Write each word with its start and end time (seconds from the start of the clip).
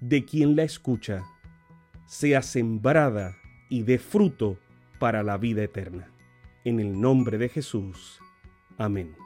de 0.00 0.24
quien 0.24 0.56
la 0.56 0.62
escucha, 0.62 1.24
sea 2.06 2.42
sembrada 2.42 3.36
y 3.68 3.82
dé 3.82 3.98
fruto 3.98 4.58
para 4.98 5.22
la 5.22 5.36
vida 5.36 5.62
eterna. 5.62 6.10
En 6.64 6.80
el 6.80 7.00
nombre 7.00 7.38
de 7.38 7.48
Jesús. 7.48 8.20
Amén. 8.78 9.16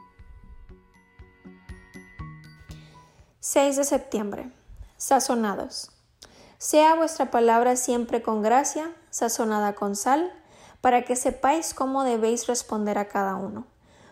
6 3.39 3.77
de 3.77 3.83
septiembre. 3.83 4.51
Sazonados. 4.97 5.91
Sea 6.57 6.95
vuestra 6.95 7.29
palabra 7.29 7.75
siempre 7.75 8.21
con 8.21 8.41
gracia, 8.41 8.89
sazonada 9.09 9.75
con 9.75 9.95
sal, 9.95 10.31
para 10.79 11.03
que 11.03 11.15
sepáis 11.15 11.73
cómo 11.73 12.03
debéis 12.03 12.47
responder 12.47 12.97
a 12.97 13.09
cada 13.09 13.35
uno. 13.35 13.67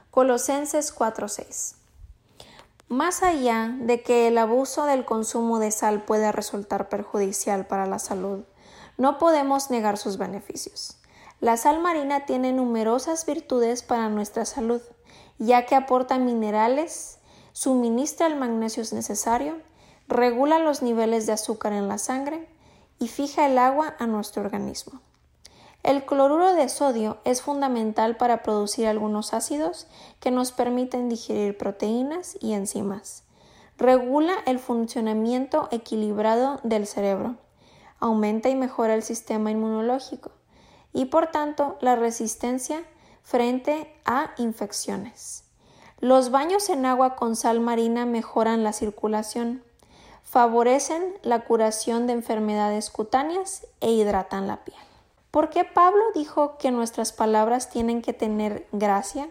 Colosenses 0.10 0.94
4:6. 0.94 1.81
Más 2.92 3.24
allá 3.24 3.74
de 3.80 4.04
que 4.04 4.28
el 4.28 4.38
abuso 4.38 4.84
del 4.84 5.06
consumo 5.06 5.60
de 5.60 5.72
sal 5.72 6.04
pueda 6.04 6.34
resultar 6.34 6.90
perjudicial 6.90 7.66
para 7.66 7.86
la 7.86 8.00
salud, 8.00 8.44
no 8.98 9.18
podemos 9.18 9.70
negar 9.72 9.98
sus 9.98 10.18
beneficios. 10.18 10.98
La 11.40 11.56
sal 11.56 11.80
marina 11.80 12.26
tiene 12.26 12.52
numerosas 12.52 13.26
virtudes 13.26 13.82
para 13.82 14.10
nuestra 14.10 14.44
salud, 14.44 14.82
ya 15.38 15.66
que 15.66 15.76
aporta 15.76 16.20
minerales, 16.20 17.20
suministra 17.54 18.28
el 18.28 18.36
magnesio 18.36 18.84
necesario, 18.92 19.56
regula 20.10 20.60
los 20.60 20.82
niveles 20.82 21.26
de 21.26 21.32
azúcar 21.32 21.72
en 21.72 21.88
la 21.88 21.98
sangre 21.98 22.46
y 23.00 23.08
fija 23.08 23.46
el 23.46 23.58
agua 23.58 23.96
a 24.00 24.06
nuestro 24.06 24.44
organismo. 24.44 25.00
El 25.84 26.06
cloruro 26.06 26.54
de 26.54 26.70
sodio 26.70 27.18
es 27.24 27.42
fundamental 27.42 28.16
para 28.16 28.44
producir 28.44 28.86
algunos 28.86 29.34
ácidos 29.34 29.88
que 30.20 30.30
nos 30.30 30.52
permiten 30.52 31.10
digerir 31.10 31.58
proteínas 31.58 32.38
y 32.40 32.54
enzimas. 32.54 33.24
Regula 33.78 34.36
el 34.46 34.60
funcionamiento 34.60 35.68
equilibrado 35.72 36.60
del 36.62 36.86
cerebro. 36.86 37.38
Aumenta 38.00 38.50
y 38.50 38.56
mejora 38.56 38.94
el 38.94 39.02
sistema 39.02 39.50
inmunológico 39.50 40.32
y 40.94 41.06
por 41.06 41.28
tanto 41.28 41.78
la 41.82 41.96
resistencia 41.96 42.84
frente 43.24 43.92
a 44.06 44.32
infecciones. 44.38 45.46
Los 46.00 46.30
baños 46.30 46.70
en 46.70 46.86
agua 46.86 47.16
con 47.16 47.36
sal 47.36 47.60
marina 47.60 48.06
mejoran 48.06 48.64
la 48.64 48.74
circulación, 48.74 49.64
favorecen 50.24 51.16
la 51.24 51.46
curación 51.46 52.06
de 52.06 52.14
enfermedades 52.14 52.92
cutáneas 52.92 53.66
e 53.80 53.92
hidratan 53.92 54.48
la 54.48 54.64
piel. 54.64 54.91
¿Por 55.32 55.50
qué 55.50 55.64
Pablo 55.64 56.04
dijo 56.14 56.58
que 56.58 56.72
nuestras 56.72 57.14
palabras 57.14 57.70
tienen 57.70 58.02
que 58.02 58.12
tener 58.12 58.68
gracia, 58.74 59.30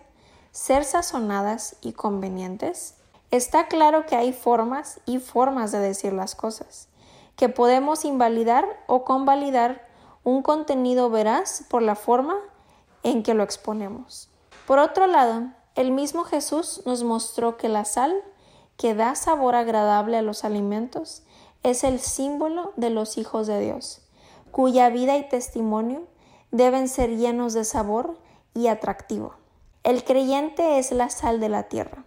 ser 0.51 0.85
sazonadas 0.85 1.77
y 1.83 1.93
convenientes? 1.93 2.95
Está 3.31 3.69
claro 3.69 4.07
que 4.07 4.17
hay 4.17 4.33
formas 4.33 5.01
y 5.05 5.19
formas 5.19 5.73
de 5.73 5.79
decir 5.79 6.15
las 6.15 6.35
cosas, 6.35 6.89
que 7.37 7.51
podemos 7.51 8.07
invalidar 8.07 8.67
o 8.87 9.05
convalidar 9.05 9.87
un 10.25 10.43
contenido 10.43 11.11
veraz 11.11 11.65
por 11.69 11.83
la 11.83 11.97
forma 11.97 12.35
en 13.03 13.23
que 13.23 13.35
lo 13.35 13.43
exponemos. 13.43 14.31
Por 14.67 14.79
otro 14.79 15.07
lado, 15.07 15.49
el 15.75 15.93
mismo 15.93 16.25
Jesús 16.25 16.81
nos 16.87 17.03
mostró 17.03 17.59
que 17.59 17.69
la 17.69 17.85
sal, 17.85 18.15
que 18.79 18.95
da 18.95 19.15
sabor 19.17 19.55
agradable 19.55 20.17
a 20.17 20.23
los 20.23 20.45
alimentos, 20.45 21.25
es 21.63 21.85
el 21.85 22.01
símbolo 22.01 22.73
de 22.77 22.89
los 22.89 23.19
hijos 23.19 23.47
de 23.47 23.61
Dios 23.61 24.01
cuya 24.51 24.89
vida 24.91 25.17
y 25.17 25.29
testimonio 25.29 26.03
deben 26.51 26.89
ser 26.89 27.17
llenos 27.17 27.55
de 27.55 27.65
sabor 27.65 28.19
y 28.55 28.67
atractivo. 28.67 29.35
El 29.83 30.05
creyente 30.05 30.79
es 30.79 30.93
la 30.93 31.09
sal 31.09 31.41
de 31.41 31.49
la 31.49 31.65
tierra. 31.65 32.05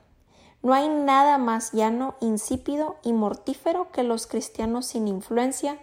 No 0.62 0.74
hay 0.74 0.88
nada 0.88 1.38
más 1.38 1.72
llano, 1.72 2.16
insípido 2.22 2.96
y 3.04 3.14
mortífero 3.14 3.92
que 3.92 4.04
los 4.04 4.28
cristianos 4.28 4.86
sin 4.86 5.08
influencia, 5.08 5.78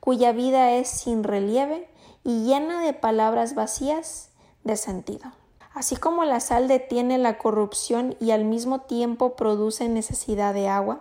cuya 0.00 0.32
vida 0.32 0.72
es 0.72 0.88
sin 0.88 1.24
relieve 1.24 1.88
y 2.24 2.44
llena 2.44 2.82
de 2.82 2.92
palabras 2.92 3.54
vacías 3.54 4.30
de 4.64 4.76
sentido. 4.76 5.32
Así 5.72 5.96
como 5.96 6.24
la 6.24 6.40
sal 6.40 6.68
detiene 6.68 7.18
la 7.18 7.38
corrupción 7.38 8.16
y 8.20 8.30
al 8.30 8.44
mismo 8.44 8.80
tiempo 8.80 9.36
produce 9.36 9.88
necesidad 9.88 10.52
de 10.52 10.68
agua, 10.68 11.00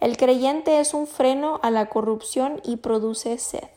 el 0.00 0.16
creyente 0.16 0.78
es 0.78 0.94
un 0.94 1.06
freno 1.06 1.58
a 1.62 1.70
la 1.70 1.88
corrupción 1.88 2.60
y 2.64 2.76
produce 2.76 3.38
sed 3.38 3.68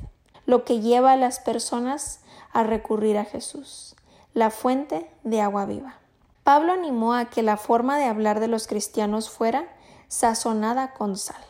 lo 0.50 0.66
que 0.66 0.80
lleva 0.80 1.12
a 1.12 1.16
las 1.16 1.40
personas 1.40 2.22
a 2.54 2.64
recurrir 2.64 3.20
a 3.20 3.24
Jesús, 3.24 3.96
la 4.34 4.50
fuente 4.50 5.08
de 5.24 5.42
agua 5.42 5.66
viva. 5.66 6.00
Pablo 6.44 6.74
animó 6.74 7.14
a 7.14 7.26
que 7.26 7.44
la 7.44 7.56
forma 7.56 8.00
de 8.00 8.06
hablar 8.06 8.40
de 8.40 8.48
los 8.48 8.66
cristianos 8.66 9.30
fuera 9.30 9.68
sazonada 10.08 10.94
con 10.94 11.18
sal, 11.18 11.44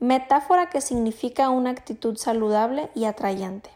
metáfora 0.00 0.70
que 0.70 0.80
significa 0.80 1.50
una 1.50 1.68
actitud 1.68 2.16
saludable 2.16 2.88
y 2.94 3.04
atrayente. 3.04 3.68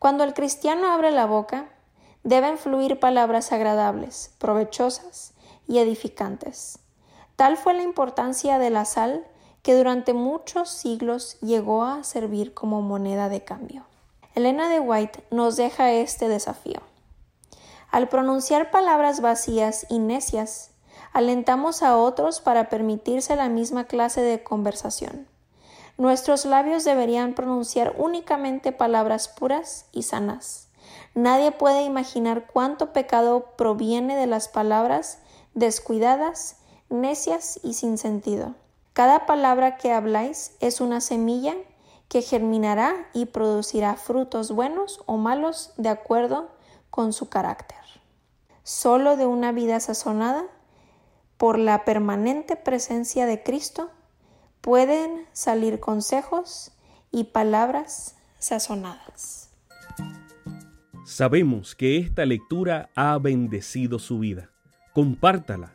Cuando 0.00 0.24
el 0.24 0.34
cristiano 0.34 0.90
abre 0.90 1.12
la 1.12 1.26
boca, 1.26 1.66
deben 2.24 2.58
fluir 2.58 2.98
palabras 2.98 3.52
agradables, 3.52 4.34
provechosas 4.38 5.32
y 5.68 5.78
edificantes. 5.78 6.80
Tal 7.36 7.56
fue 7.56 7.74
la 7.74 7.84
importancia 7.84 8.58
de 8.58 8.70
la 8.70 8.84
sal 8.84 9.24
que 9.64 9.74
durante 9.74 10.12
muchos 10.12 10.68
siglos 10.68 11.38
llegó 11.40 11.84
a 11.84 12.04
servir 12.04 12.52
como 12.52 12.82
moneda 12.82 13.30
de 13.30 13.44
cambio. 13.44 13.86
Elena 14.34 14.68
de 14.68 14.78
White 14.78 15.24
nos 15.30 15.56
deja 15.56 15.90
este 15.90 16.28
desafío. 16.28 16.82
Al 17.90 18.10
pronunciar 18.10 18.70
palabras 18.70 19.22
vacías 19.22 19.86
y 19.88 20.00
necias, 20.00 20.72
alentamos 21.14 21.82
a 21.82 21.96
otros 21.96 22.42
para 22.42 22.68
permitirse 22.68 23.36
la 23.36 23.48
misma 23.48 23.84
clase 23.84 24.20
de 24.20 24.42
conversación. 24.42 25.26
Nuestros 25.96 26.44
labios 26.44 26.84
deberían 26.84 27.32
pronunciar 27.32 27.94
únicamente 27.96 28.70
palabras 28.70 29.28
puras 29.28 29.86
y 29.92 30.02
sanas. 30.02 30.68
Nadie 31.14 31.52
puede 31.52 31.84
imaginar 31.84 32.48
cuánto 32.52 32.92
pecado 32.92 33.54
proviene 33.56 34.14
de 34.14 34.26
las 34.26 34.48
palabras 34.48 35.20
descuidadas, 35.54 36.56
necias 36.90 37.58
y 37.62 37.72
sin 37.72 37.96
sentido. 37.96 38.56
Cada 38.94 39.26
palabra 39.26 39.76
que 39.76 39.90
habláis 39.90 40.56
es 40.60 40.80
una 40.80 41.00
semilla 41.00 41.56
que 42.08 42.22
germinará 42.22 42.94
y 43.12 43.26
producirá 43.26 43.96
frutos 43.96 44.52
buenos 44.52 45.00
o 45.06 45.16
malos 45.16 45.72
de 45.76 45.88
acuerdo 45.88 46.48
con 46.90 47.12
su 47.12 47.28
carácter. 47.28 47.80
Solo 48.62 49.16
de 49.16 49.26
una 49.26 49.50
vida 49.50 49.80
sazonada 49.80 50.44
por 51.38 51.58
la 51.58 51.84
permanente 51.84 52.54
presencia 52.54 53.26
de 53.26 53.42
Cristo 53.42 53.90
pueden 54.60 55.26
salir 55.32 55.80
consejos 55.80 56.70
y 57.10 57.24
palabras 57.24 58.14
sazonadas. 58.38 59.50
Sabemos 61.04 61.74
que 61.74 61.98
esta 61.98 62.24
lectura 62.26 62.90
ha 62.94 63.18
bendecido 63.18 63.98
su 63.98 64.20
vida. 64.20 64.50
Compártala, 64.92 65.74